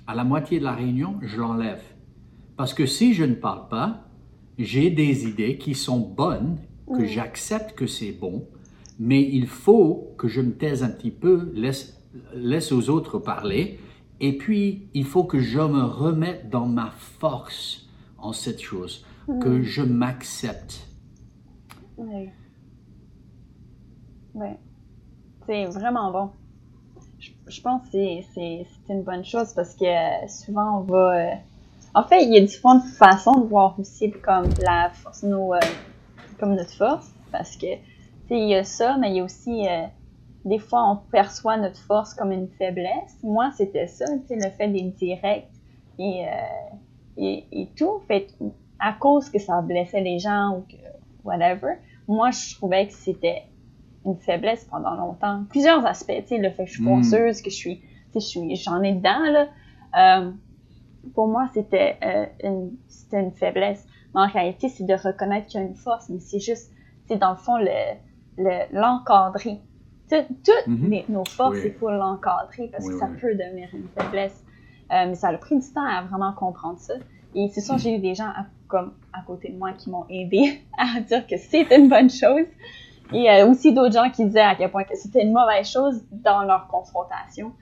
[0.06, 1.82] À la moitié de la réunion, je l'enlève.
[2.58, 4.04] Parce que si je ne parle pas,
[4.58, 8.46] j'ai des idées qui sont bonnes, que j'accepte que c'est bon,
[8.98, 11.98] mais il faut que je me taise un petit peu, laisse,
[12.34, 13.78] laisse aux autres parler,
[14.20, 19.04] et puis il faut que je me remette dans ma force en cette chose,
[19.40, 20.88] que je m'accepte.
[21.96, 22.32] Ouais.
[24.34, 24.58] Ouais.
[25.46, 26.30] C'est vraiment bon.
[27.18, 31.32] Je, je pense que c'est- une bonne chose parce que euh, souvent on va.
[31.96, 35.54] Euh, En fait, il y a différentes façons de voir aussi comme la force, nos,
[35.54, 35.74] euh,
[36.38, 37.08] comme notre force.
[37.32, 37.82] Parce que, tu
[38.28, 39.68] sais, il y a ça, mais il y a aussi.
[39.68, 39.86] euh,
[40.44, 43.18] des fois, on perçoit notre force comme une faiblesse.
[43.22, 45.50] Moi, c'était ça, tu sais, le fait d'être direct
[45.98, 46.30] et, euh,
[47.18, 48.00] et, et tout.
[48.08, 48.28] Fait
[48.80, 50.76] à cause que ça blessait les gens ou que
[51.24, 51.74] whatever,
[52.08, 53.44] moi, je trouvais que c'était
[54.06, 55.44] une faiblesse pendant longtemps.
[55.50, 58.20] Plusieurs aspects, tu sais, le fait que je suis fonceuse, que je suis, tu sais,
[58.20, 59.48] je suis, j'en ai dedans, là.
[61.04, 63.86] Euh, pour moi, c'était euh, une, faiblesse.
[64.14, 66.72] Mais en réalité, c'est de reconnaître qu'il y a une force, mais c'est juste,
[67.06, 67.96] c'est dans le fond, le,
[68.38, 69.60] le, l'encadrer.
[70.10, 71.02] Tout- Toutes Mhm.
[71.10, 71.66] nos forces, Oui.
[71.66, 73.18] il faut l'encadrer parce Oui, que ça oui.
[73.20, 74.42] peut devenir une faiblesse.
[74.90, 76.94] Euh, mais ça a pris du temps à vraiment comprendre ça.
[77.34, 80.06] Et c'est sûr, j'ai eu des gens à, comme à côté de moi qui m'ont
[80.08, 82.46] aidé à dire que c'est une bonne chose.
[83.12, 86.02] Et euh, aussi d'autres gens qui disaient à quel point que c'était une mauvaise chose
[86.10, 87.52] dans leur confrontation.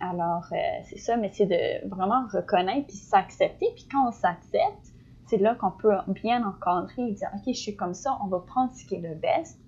[0.00, 3.66] Alors, euh, c'est ça, mais c'est de vraiment reconnaître puis s'accepter.
[3.74, 4.92] Puis quand on s'accepte,
[5.26, 8.40] c'est là qu'on peut bien encadrer et dire, OK, je suis comme ça, on va
[8.40, 9.58] prendre ce qui est le best,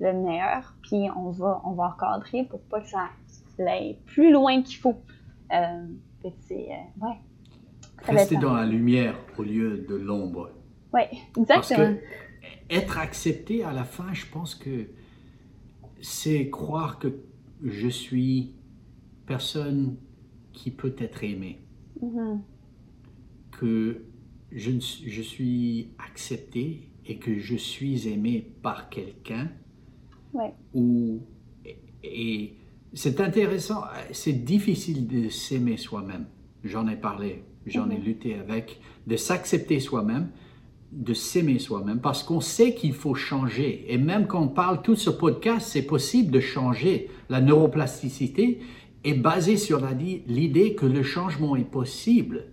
[0.00, 3.08] le meilleur, puis on va, on va encadrer pour pas que ça
[3.58, 4.96] aille plus loin qu'il faut.
[5.52, 5.86] Euh,
[6.40, 7.16] c'est, euh, ouais.
[8.02, 10.50] Rester dans la lumière au lieu de l'ombre.
[10.92, 11.94] Parce exactement.
[11.94, 14.88] que être accepté à la fin, je pense que
[16.02, 17.20] c'est croire que
[17.62, 18.55] je suis
[19.26, 19.96] personne
[20.52, 21.58] qui peut être aimée,
[22.02, 22.40] Mhm.
[23.58, 24.02] que
[24.52, 24.70] je,
[25.06, 29.48] je suis accepté et que je suis aimé par quelqu'un.
[30.32, 30.52] Ouais.
[30.74, 31.20] Ou,
[31.64, 32.54] et, et
[32.94, 36.26] c'est intéressant, c'est difficile de s'aimer soi-même.
[36.64, 38.04] J'en ai parlé, j'en ai Mhm.
[38.04, 40.30] lutté avec, de s'accepter soi-même.
[40.92, 43.92] de s'aimer soi-même parce qu'on sait qu'il faut changer.
[43.92, 47.10] Et même quand on parle tout ce podcast, c'est possible de changer.
[47.28, 48.60] La neuroplasticité
[49.06, 49.80] est basée sur
[50.26, 52.46] l'idée que le changement est possible.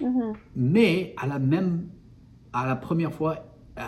[0.00, 0.34] Mhm.
[0.54, 1.88] Mais à la même,
[2.52, 3.44] à la première fois,
[3.78, 3.82] euh,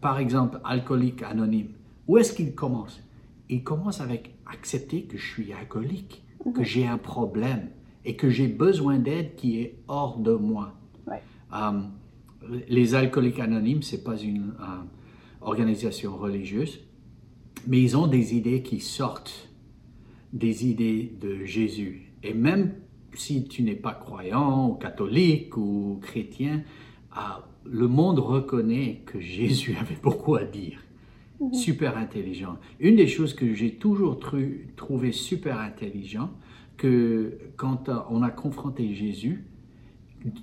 [0.00, 1.70] par exemple, alcoolique anonyme,
[2.06, 3.02] où est-ce qu'il commence?
[3.48, 6.22] Il commence avec accepter que je suis alcoolique,
[6.54, 7.68] que j'ai un problème
[8.04, 10.74] et que j'ai besoin d'aide qui est hors de moi.
[11.06, 11.22] Ouais.
[11.54, 11.80] Euh,
[12.68, 14.64] les alcooliques anonymes, c'est pas une euh,
[15.40, 16.80] organisation religieuse,
[17.66, 19.48] mais ils ont des idées qui sortent
[20.32, 22.12] des idées de Jésus.
[22.22, 22.74] Et même
[23.14, 26.62] si tu n'es pas croyant ou catholique ou chrétien,
[27.12, 30.78] ah, le monde reconnaît que Jésus avait beaucoup à dire.
[31.52, 32.56] Super intelligent.
[32.78, 36.30] Une des choses que j'ai toujours tru- trouvé super intelligent,
[36.76, 39.44] que quand euh, on a confronté Jésus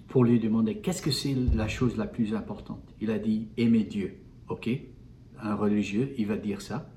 [0.09, 3.85] pour lui demander qu'est-ce que c'est la chose la plus importante, il a dit aimer
[3.85, 4.15] Dieu.
[4.49, 4.69] Ok,
[5.41, 6.91] un religieux, il va dire ça.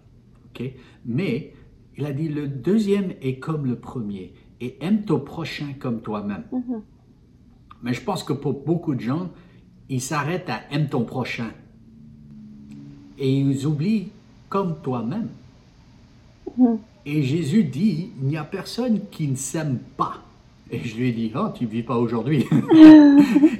[0.46, 0.64] Ok,
[1.06, 1.52] mais
[1.98, 6.44] il a dit le deuxième est comme le premier et aime ton prochain comme toi-même.
[6.52, 6.82] Mhm.
[7.82, 9.30] Mais je pense que pour beaucoup de gens,
[9.88, 11.50] ils s'arrêtent à aime ton prochain.
[13.18, 14.08] Et ils oublient
[14.48, 15.28] comme toi-même.
[16.56, 16.78] Mhm.
[17.04, 20.22] Et Jésus dit, il n'y a personne qui ne s'aime pas.
[20.70, 22.46] Et je lui ai dit, oh, tu ne vis pas aujourd'hui.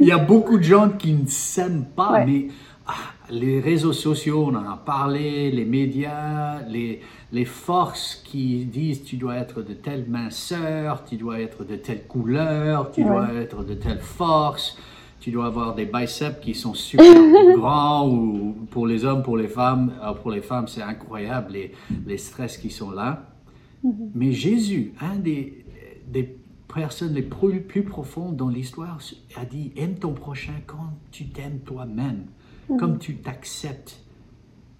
[0.00, 2.26] il y a beaucoup de gens qui ne s'aiment pas, Ouais.
[2.26, 2.48] mais
[2.86, 7.00] ah, les réseaux sociaux, on en a parlé, les médias, les,
[7.32, 12.04] les forces qui disent tu dois être de telle minceur, tu dois être de telle
[12.06, 13.08] couleur, tu Ouais.
[13.08, 14.76] dois être de telle force,
[15.20, 17.04] tu dois avoir des biceps qui sont super
[17.56, 21.72] grands, ou pour les hommes, pour les femmes, pour les femmes, c'est incroyable les,
[22.06, 23.28] les stress qui sont là.
[24.14, 25.64] Mais Jésus, un des,
[26.06, 26.36] des
[26.72, 28.98] personnes les plus, plus profondes dans l'histoire,
[29.36, 32.26] a dit aime ton prochain quand tu t'aimes toi-même,
[32.78, 34.02] comme tu t'acceptes.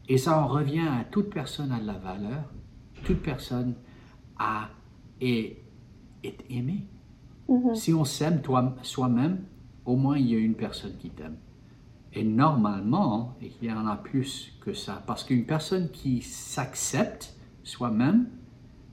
[0.09, 2.53] Et ça en revient à toute personne a de la valeur,
[3.05, 3.75] toute personne
[4.39, 4.69] a
[5.21, 5.63] est,
[6.25, 6.87] est aimée.
[7.49, 7.75] Mhm.
[7.75, 8.43] Si on s'aime
[8.83, 9.45] soi-même,
[9.85, 11.37] au moins il y a une personne qui t'aime.
[12.15, 15.03] Et normalement, il y en a plus que ça.
[15.07, 18.27] Parce qu'une personne qui s'accepte soi-même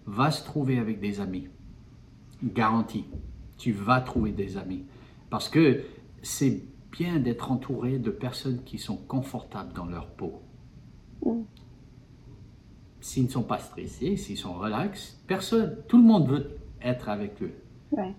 [0.06, 1.48] va se trouver avec des amis.
[2.42, 3.06] Garantie.
[3.58, 4.86] Tu vas trouver des amis.
[5.30, 5.84] Parce que
[6.22, 10.42] c'est bien d'être entouré de personnes qui sont confortables dans leur peau.
[11.26, 11.42] Mm.
[13.02, 17.42] S'ils ne sont pas stressés, s'ils sont relax, personne, tout le monde veut être avec
[17.42, 17.54] eux.
[17.92, 18.14] Ouais.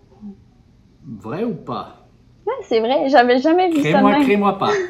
[1.04, 2.08] Vrai ou pas?
[2.46, 4.70] Ouais, c'est vrai, j'avais jamais vu ça Crée-moi, crée-moi pas.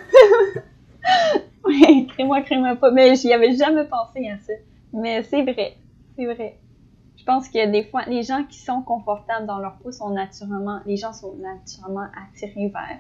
[1.65, 2.91] Ouais, crée-moi, crée-moi pas.
[2.91, 4.53] Mais j'y avais jamais pensé à ça.
[4.93, 5.77] Mais c'est vrai,
[6.17, 6.59] c'est vrai.
[7.17, 10.81] Je pense que des fois, les gens qui sont confortables dans leur peau sont naturellement,
[10.87, 12.99] les gens sont naturellement attirés vers.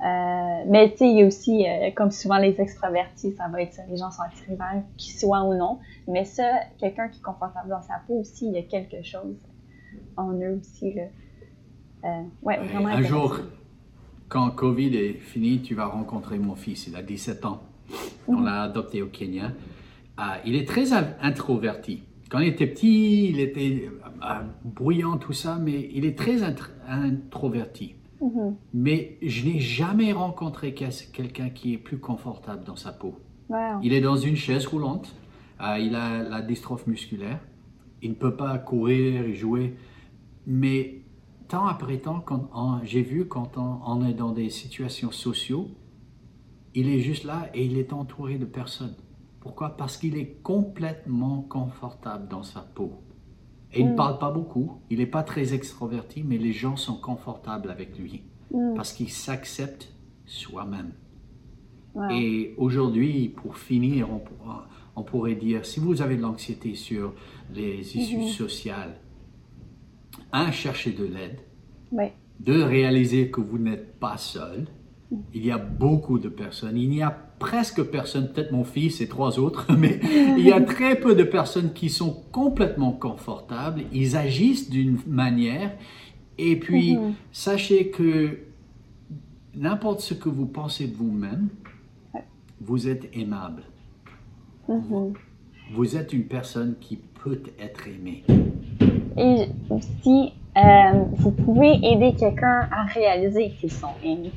[0.00, 3.62] Euh, mais tu sais, il y a aussi, euh, comme souvent les extravertis, ça va
[3.62, 5.78] être ça, les gens sont attirés vers, qu'ils soient ou non.
[6.06, 6.44] Mais ça,
[6.78, 9.36] quelqu'un qui est confortable dans sa peau aussi, il y a quelque chose
[10.16, 11.02] en eux aussi, là.
[12.04, 13.40] Euh, ouais, vraiment Un jour,
[14.28, 16.86] quand Covid est fini, tu vas rencontrer mon fils.
[16.86, 17.60] Il a 17 ans.
[18.28, 19.50] On l'a adopté au Kenya.
[20.44, 22.02] Il est très in- introverti.
[22.30, 23.88] Quand il était petit, il était
[24.64, 27.94] bruyant, tout ça, mais il est très intr- introverti.
[28.20, 28.56] Mhm.
[28.74, 33.14] Mais je n'ai jamais rencontré quel- quelqu'un qui est plus confortable dans sa peau.
[33.48, 33.80] Wow.
[33.82, 35.14] Il est dans une chaise roulante.
[35.60, 37.40] Euh, il a la dystrophe musculaire.
[38.02, 39.76] Il ne peut pas courir et jouer.
[40.46, 41.02] Mais
[41.48, 42.24] temps après temps,
[42.84, 45.68] j'ai vu quand on, on est dans des situations sociaux,
[46.74, 48.94] il est juste là et il est entouré de personnes.
[49.40, 49.76] Pourquoi?
[49.76, 52.92] Parce qu'il est complètement confortable dans sa peau.
[53.72, 53.96] Et il ne Mm.
[53.96, 54.80] parle pas beaucoup.
[54.90, 58.22] Il n'est pas très extroverti, mais les gens sont confortables avec lui.
[58.52, 58.74] Mm.
[58.74, 59.92] Parce qu'il s'accepte
[60.24, 60.92] soi-même.
[61.94, 62.10] Wow.
[62.10, 67.12] Et aujourd'hui, pour finir, on, pourra- on pourrait dire, si vous avez de l'anxiété sur
[67.54, 68.28] les issues Mhm.
[68.28, 68.96] sociales,
[70.32, 71.40] un, cherchez de l'aide.
[72.40, 74.66] Deux, réalisez que vous n'êtes pas seul.
[75.34, 76.76] Il y a beaucoup de personnes.
[76.76, 80.00] Il n'y a presque personne, peut-être mon fils et trois autres, mais
[80.36, 83.82] il y a très peu de personnes qui sont complètement confortables.
[83.92, 85.72] Ils agissent d'une manière.
[86.36, 87.14] Et puis, Mhm.
[87.32, 88.38] sachez que
[89.54, 91.48] n'importe ce que vous pensez de vous-même,
[92.60, 93.62] vous êtes aimable.
[94.68, 95.14] Mhm.
[95.72, 98.24] Vous êtes une personne qui peut être aimée.
[99.16, 99.46] Et
[100.02, 104.32] si euh, vous pouvez aider quelqu'un à réaliser qu'ils sont aimés.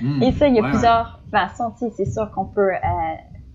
[0.00, 0.22] Hmm.
[0.22, 1.70] Et ça, il y a Ouais, plusieurs façons.
[1.72, 2.78] Tu sais, c'est sûr qu'on peut euh,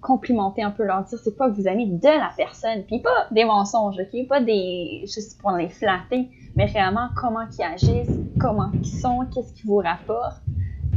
[0.01, 3.27] complimenter un peu, leur dire c'est quoi que vous aimez de la personne, puis pas
[3.32, 8.69] des mensonges, ok, pas des juste pour les flatter, mais réellement comment ils agissent, comment
[8.73, 10.41] ils sont, qu'est-ce qu'ils vous rapportent.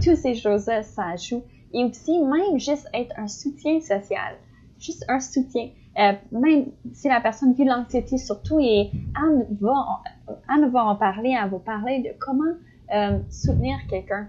[0.02, 1.42] Toutes ces choses-là, ça joue.
[1.72, 4.35] Et aussi, même juste être un soutien social.
[4.78, 5.68] Juste un soutien.
[5.98, 9.98] Euh, même si la personne vit l'anxiété surtout, et Anne va, en,
[10.48, 12.54] Anne va en parler, elle va parler de comment
[12.94, 14.28] euh, soutenir quelqu'un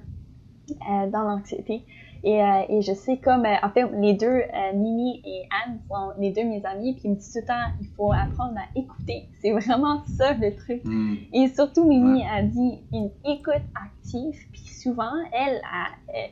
[1.12, 1.84] dans l'anxiété.
[2.24, 5.80] Et, euh, et, je sais comme, euh, en fait, les deux, euh, Mimi et Anne
[5.90, 8.58] sont les deux mes amies, puis ils me disent tout le temps, il faut apprendre
[8.60, 9.28] à écouter.
[9.42, 10.82] C'est vraiment ça le truc.
[10.86, 11.16] Mm.
[11.34, 12.28] Et surtout, Mimi Ouais.
[12.32, 16.30] a dit une écoute active, puis souvent, elle a, elle-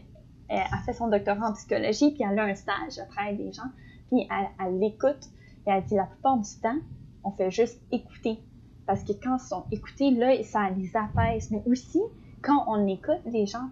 [0.49, 3.51] elle a fait son doctorat en psychologie, puis elle a un stage, travaille avec des
[3.51, 3.69] gens,
[4.11, 5.25] puis elle, elle l'écoute,
[5.65, 6.77] et elle dit la plupart du temps,
[7.23, 8.37] on fait juste écouter.
[8.85, 11.49] Parce que quand ils sont écoutés, là, ça les apaise.
[11.51, 12.01] Mais aussi,
[12.43, 13.69] quand on écoute, les gens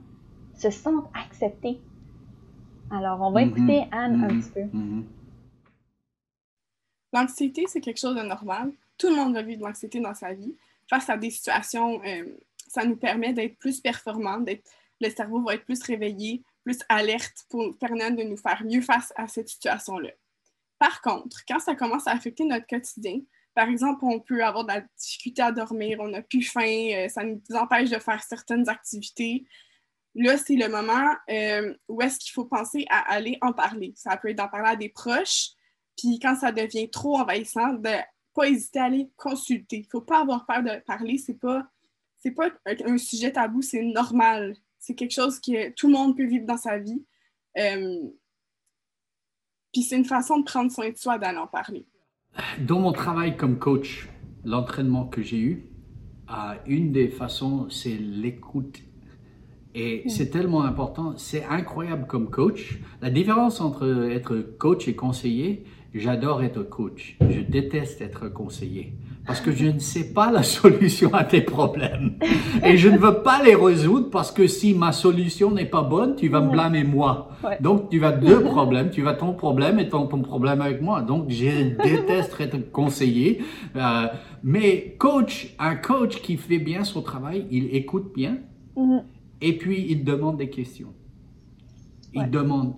[0.58, 1.80] se sentent acceptés.
[2.90, 3.50] Alors, on va Mhm.
[3.50, 4.42] écouter Anne un Mhm.
[4.42, 4.64] petit peu.
[4.78, 5.06] Mhm.
[7.14, 8.72] L'anxiété, c'est quelque chose de normal.
[8.98, 10.56] Tout le monde va vivre de l'anxiété dans sa vie.
[10.90, 12.26] Face à des situations, euh,
[12.68, 14.64] ça nous permet d'être plus performants, d'être,
[15.00, 19.14] le cerveau va être plus réveillé, plus alerte pour permettre de nous faire mieux face
[19.16, 20.10] à cette situation-là.
[20.80, 23.20] Par contre, quand ça commence à affecter notre quotidien,
[23.56, 27.10] par exemple, on peut avoir de la difficulté à dormir, on n'a plus faim, euh,
[27.10, 29.46] ça nous empêche de faire certaines activités.
[30.18, 33.94] Là, c'est le moment euh, où est-ce qu'il faut penser à aller en parler.
[33.96, 35.52] Ça peut être d'en parler à des proches,
[35.96, 37.90] puis quand ça devient trop envahissant, de
[38.34, 39.78] pas hésiter à aller consulter.
[39.78, 41.18] Il ne faut pas avoir peur de parler.
[41.18, 41.68] C'est pas,
[42.36, 44.56] pas un, un sujet tabou, c'est normal.
[44.80, 47.06] C'est quelque chose que tout le monde peut vivre dans sa vie.
[47.58, 47.98] Euh,
[49.72, 51.88] puis c'est une façon de prendre soin de soi d'aller en parler.
[52.60, 54.08] Dans mon travail comme coach,
[54.44, 55.72] l'entraînement que j'ai eu,
[56.30, 58.80] euh, une des façons, c'est l'écoute.
[59.80, 62.80] Et c'est tellement important, c'est incroyable comme coach.
[63.00, 67.16] La différence entre être coach et conseiller, j'adore être coach.
[67.22, 68.96] Je déteste être conseiller.
[69.28, 72.18] Parce que je ne sais pas la solution à tes problèmes.
[72.66, 76.16] Et je ne veux pas les résoudre parce que si ma solution n'est pas bonne,
[76.16, 77.30] tu vas me blâmer moi.
[77.44, 77.60] Ouais.
[77.62, 78.90] Donc tu as deux problèmes.
[78.90, 81.04] Tu as ton problème et ton, ton problème avec moi.
[81.04, 83.44] Donc je déteste être conseiller.
[83.76, 84.08] Euh,
[84.44, 88.38] mais coach, un coach qui fait bien son travail, il écoute bien
[88.78, 89.04] Mhm.
[89.42, 90.94] Et puis il demande des questions.
[92.14, 92.28] Il Ouais.
[92.28, 92.76] demande.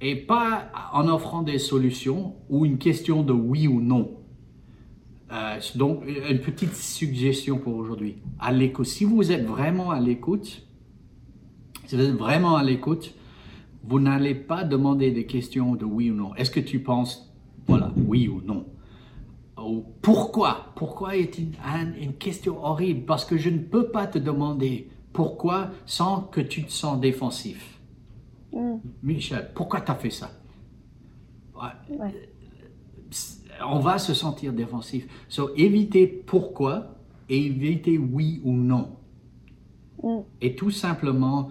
[0.00, 4.10] Et pas en offrant des solutions ou une question de oui ou non.
[5.32, 8.16] Euh, donc, une petite suggestion pour aujourd'hui.
[8.38, 8.86] À l'écoute.
[8.86, 10.62] Si vous êtes vraiment à l'écoute,
[11.86, 13.14] si vous êtes vraiment à l'écoute,
[13.82, 16.34] vous n'allez pas demander des questions de oui ou non.
[16.36, 17.32] Est-ce que tu penses,
[17.66, 18.66] voilà, oui ou non?
[19.58, 20.72] Ou pourquoi?
[20.76, 23.06] Pourquoi est une, un- une question horrible?
[23.06, 27.80] Parce que je ne peux pas te demander pourquoi sans que tu te sens défensif.
[28.52, 28.76] Mm.
[29.02, 30.30] Michel, pourquoi tu as fait ça
[31.54, 32.30] Ouais, Ouais.
[33.66, 35.06] on va se sentir défensif.
[35.30, 36.98] So, évitez pourquoi
[37.30, 38.90] et évitez oui ou non.
[40.02, 40.18] Mm.
[40.42, 41.50] Et tout simplement,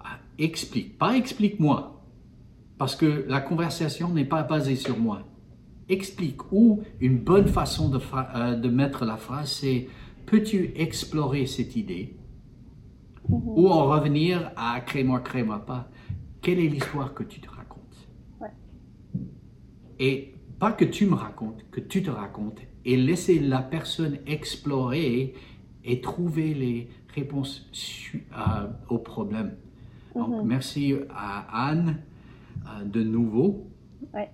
[0.00, 0.98] ah, explique.
[0.98, 2.04] Pas explique-moi.
[2.76, 5.22] Parce que la conversation n'est pas basée sur moi.
[5.88, 6.52] Explique.
[6.52, 9.88] Ou une bonne façon de, euh, de mettre la phrase, c'est
[10.26, 12.14] peux-tu explorer cette idée?
[13.28, 15.88] Ou en revenir à crée-moi, crée-moi pas.
[16.42, 18.08] Quelle est l'histoire que tu te racontes?
[18.40, 18.50] Ouais.
[19.98, 22.60] Et pas que tu me racontes, que tu te racontes.
[22.84, 25.34] Et laisser la personne explorer
[25.84, 27.68] et trouver les réponses
[28.14, 29.56] euh, aux problèmes.
[30.14, 30.46] Donc, Mhm.
[30.46, 31.98] merci à Anne
[32.66, 33.66] euh, de nouveau.
[34.14, 34.30] Ouais.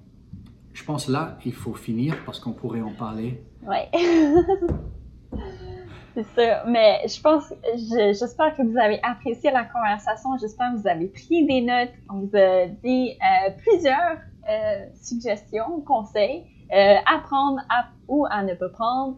[0.75, 3.43] Je pense là, il faut finir parce qu'on pourrait en parler.
[3.67, 3.89] Ouais.
[6.15, 6.65] C'est ça.
[6.67, 10.31] Mais je pense, je- j'espère que vous avez apprécié la conversation.
[10.41, 11.93] J'espère que vous avez pris des notes.
[12.11, 18.43] On vous a dit euh, plusieurs euh, suggestions, conseils euh, à prendre à- ou à
[18.43, 19.17] ne pas prendre.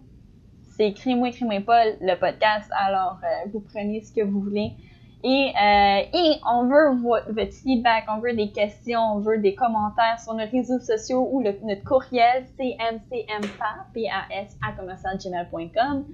[0.77, 2.71] C'est Écris-moi, écris-moi pas le podcast.
[2.77, 4.73] Alors, euh, vous prenez ce que vous voulez.
[5.25, 9.55] Et, euh, et on veut vo- votre feedback, on veut des questions, on veut des
[9.55, 16.05] commentaires sur nos réseaux sociaux ou notre courriel, c'est mcmpa, p-a-s, à commercialgmail.com.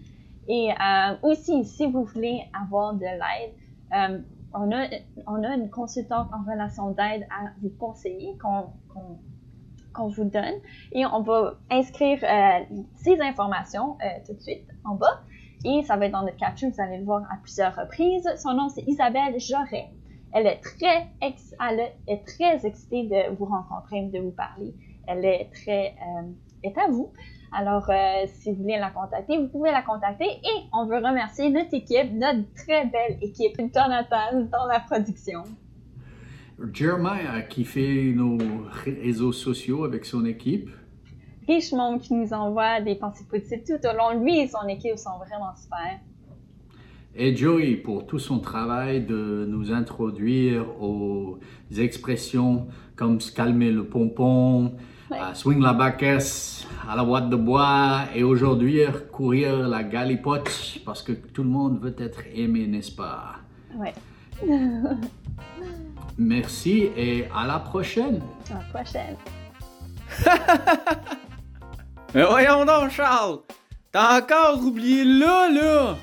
[0.51, 3.55] Et euh, aussi, si vous voulez avoir de l'aide,
[3.95, 4.19] euh,
[4.53, 4.89] on, a,
[5.29, 10.57] on a une consultante en relation d'aide à vous conseiller qu'on vous donne.
[10.91, 12.65] Et on va inscrire euh,
[12.97, 13.97] ces informations
[14.27, 15.21] tout de suite en bas.
[15.65, 18.29] Et ça va être dans notre capture, vous allez le voir à plusieurs reprises.
[18.43, 19.91] Son nom, c'est Isabelle Joret.
[20.33, 24.75] Elle est très, elle est très excitée de vous rencontrer, de vous parler.
[25.07, 25.95] Elle est très,
[26.65, 27.13] est à vous.
[27.53, 30.25] Alors, euh, si vous voulez la contacter, vous pouvez la contacter.
[30.25, 35.43] Et on veut remercier notre équipe, notre très belle équipe, Jonathan, dans la production.
[36.73, 38.39] Jeremiah qui fait nos
[38.85, 40.71] réseaux sociaux avec son équipe.
[41.49, 44.23] Richemont qui nous envoie des pensées positives tout au long.
[44.23, 45.99] Lui et son équipe sont vraiment super.
[47.17, 51.41] et Joey pour tout son travail de nous introduire aux
[51.77, 54.75] expressions comme se calmer le pompon,
[55.11, 55.19] Ouais.
[55.35, 58.83] swing la baquesse à la boîte de bois et aujourd'hui
[59.13, 60.51] courir la galipote
[60.85, 63.37] parce que tout le monde veut être aimé, n'est-ce pas?
[63.75, 63.93] Ouais.
[66.19, 68.23] Merci et à la prochaine.
[68.51, 69.17] À la prochaine.
[72.15, 73.39] Mais voyons donc, Charles!
[73.93, 75.97] T'as encore oublié là, là!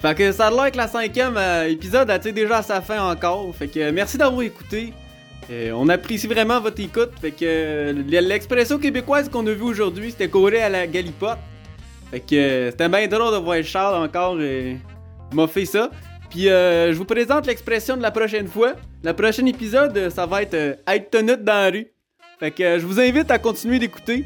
[0.00, 3.10] Fait que ça a l'air que la cinquième euh, épisode a déjà à sa fin
[3.10, 3.54] encore.
[3.54, 4.92] Fait que euh, merci d'avoir écouté.
[5.50, 7.10] Euh, on apprécie vraiment votre écoute.
[7.20, 11.38] Fait que euh, l'expression québécoise qu'on a vue aujourd'hui, c'était courir à la galipote.
[12.10, 14.74] Fait que euh, c'était bien drôle de voir Charles encore euh,
[15.32, 15.90] m'a fait ça.
[16.30, 18.74] Puis je vous présente l'expression de la prochaine fois.
[19.02, 21.86] Le prochain épisode, ça va être être tenute dans la rue.
[22.40, 24.24] Fait que je vous invite à continuer d'écouter.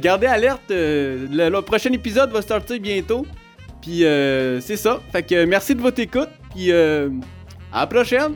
[0.00, 3.24] Gardez alerte, le, prochain épisode va sortir bientôt.
[3.80, 4.00] Puis
[4.60, 5.00] c'est ça.
[5.12, 6.28] Fait que merci de votre écoute.
[6.54, 7.08] Puis à
[7.72, 8.34] la prochaine.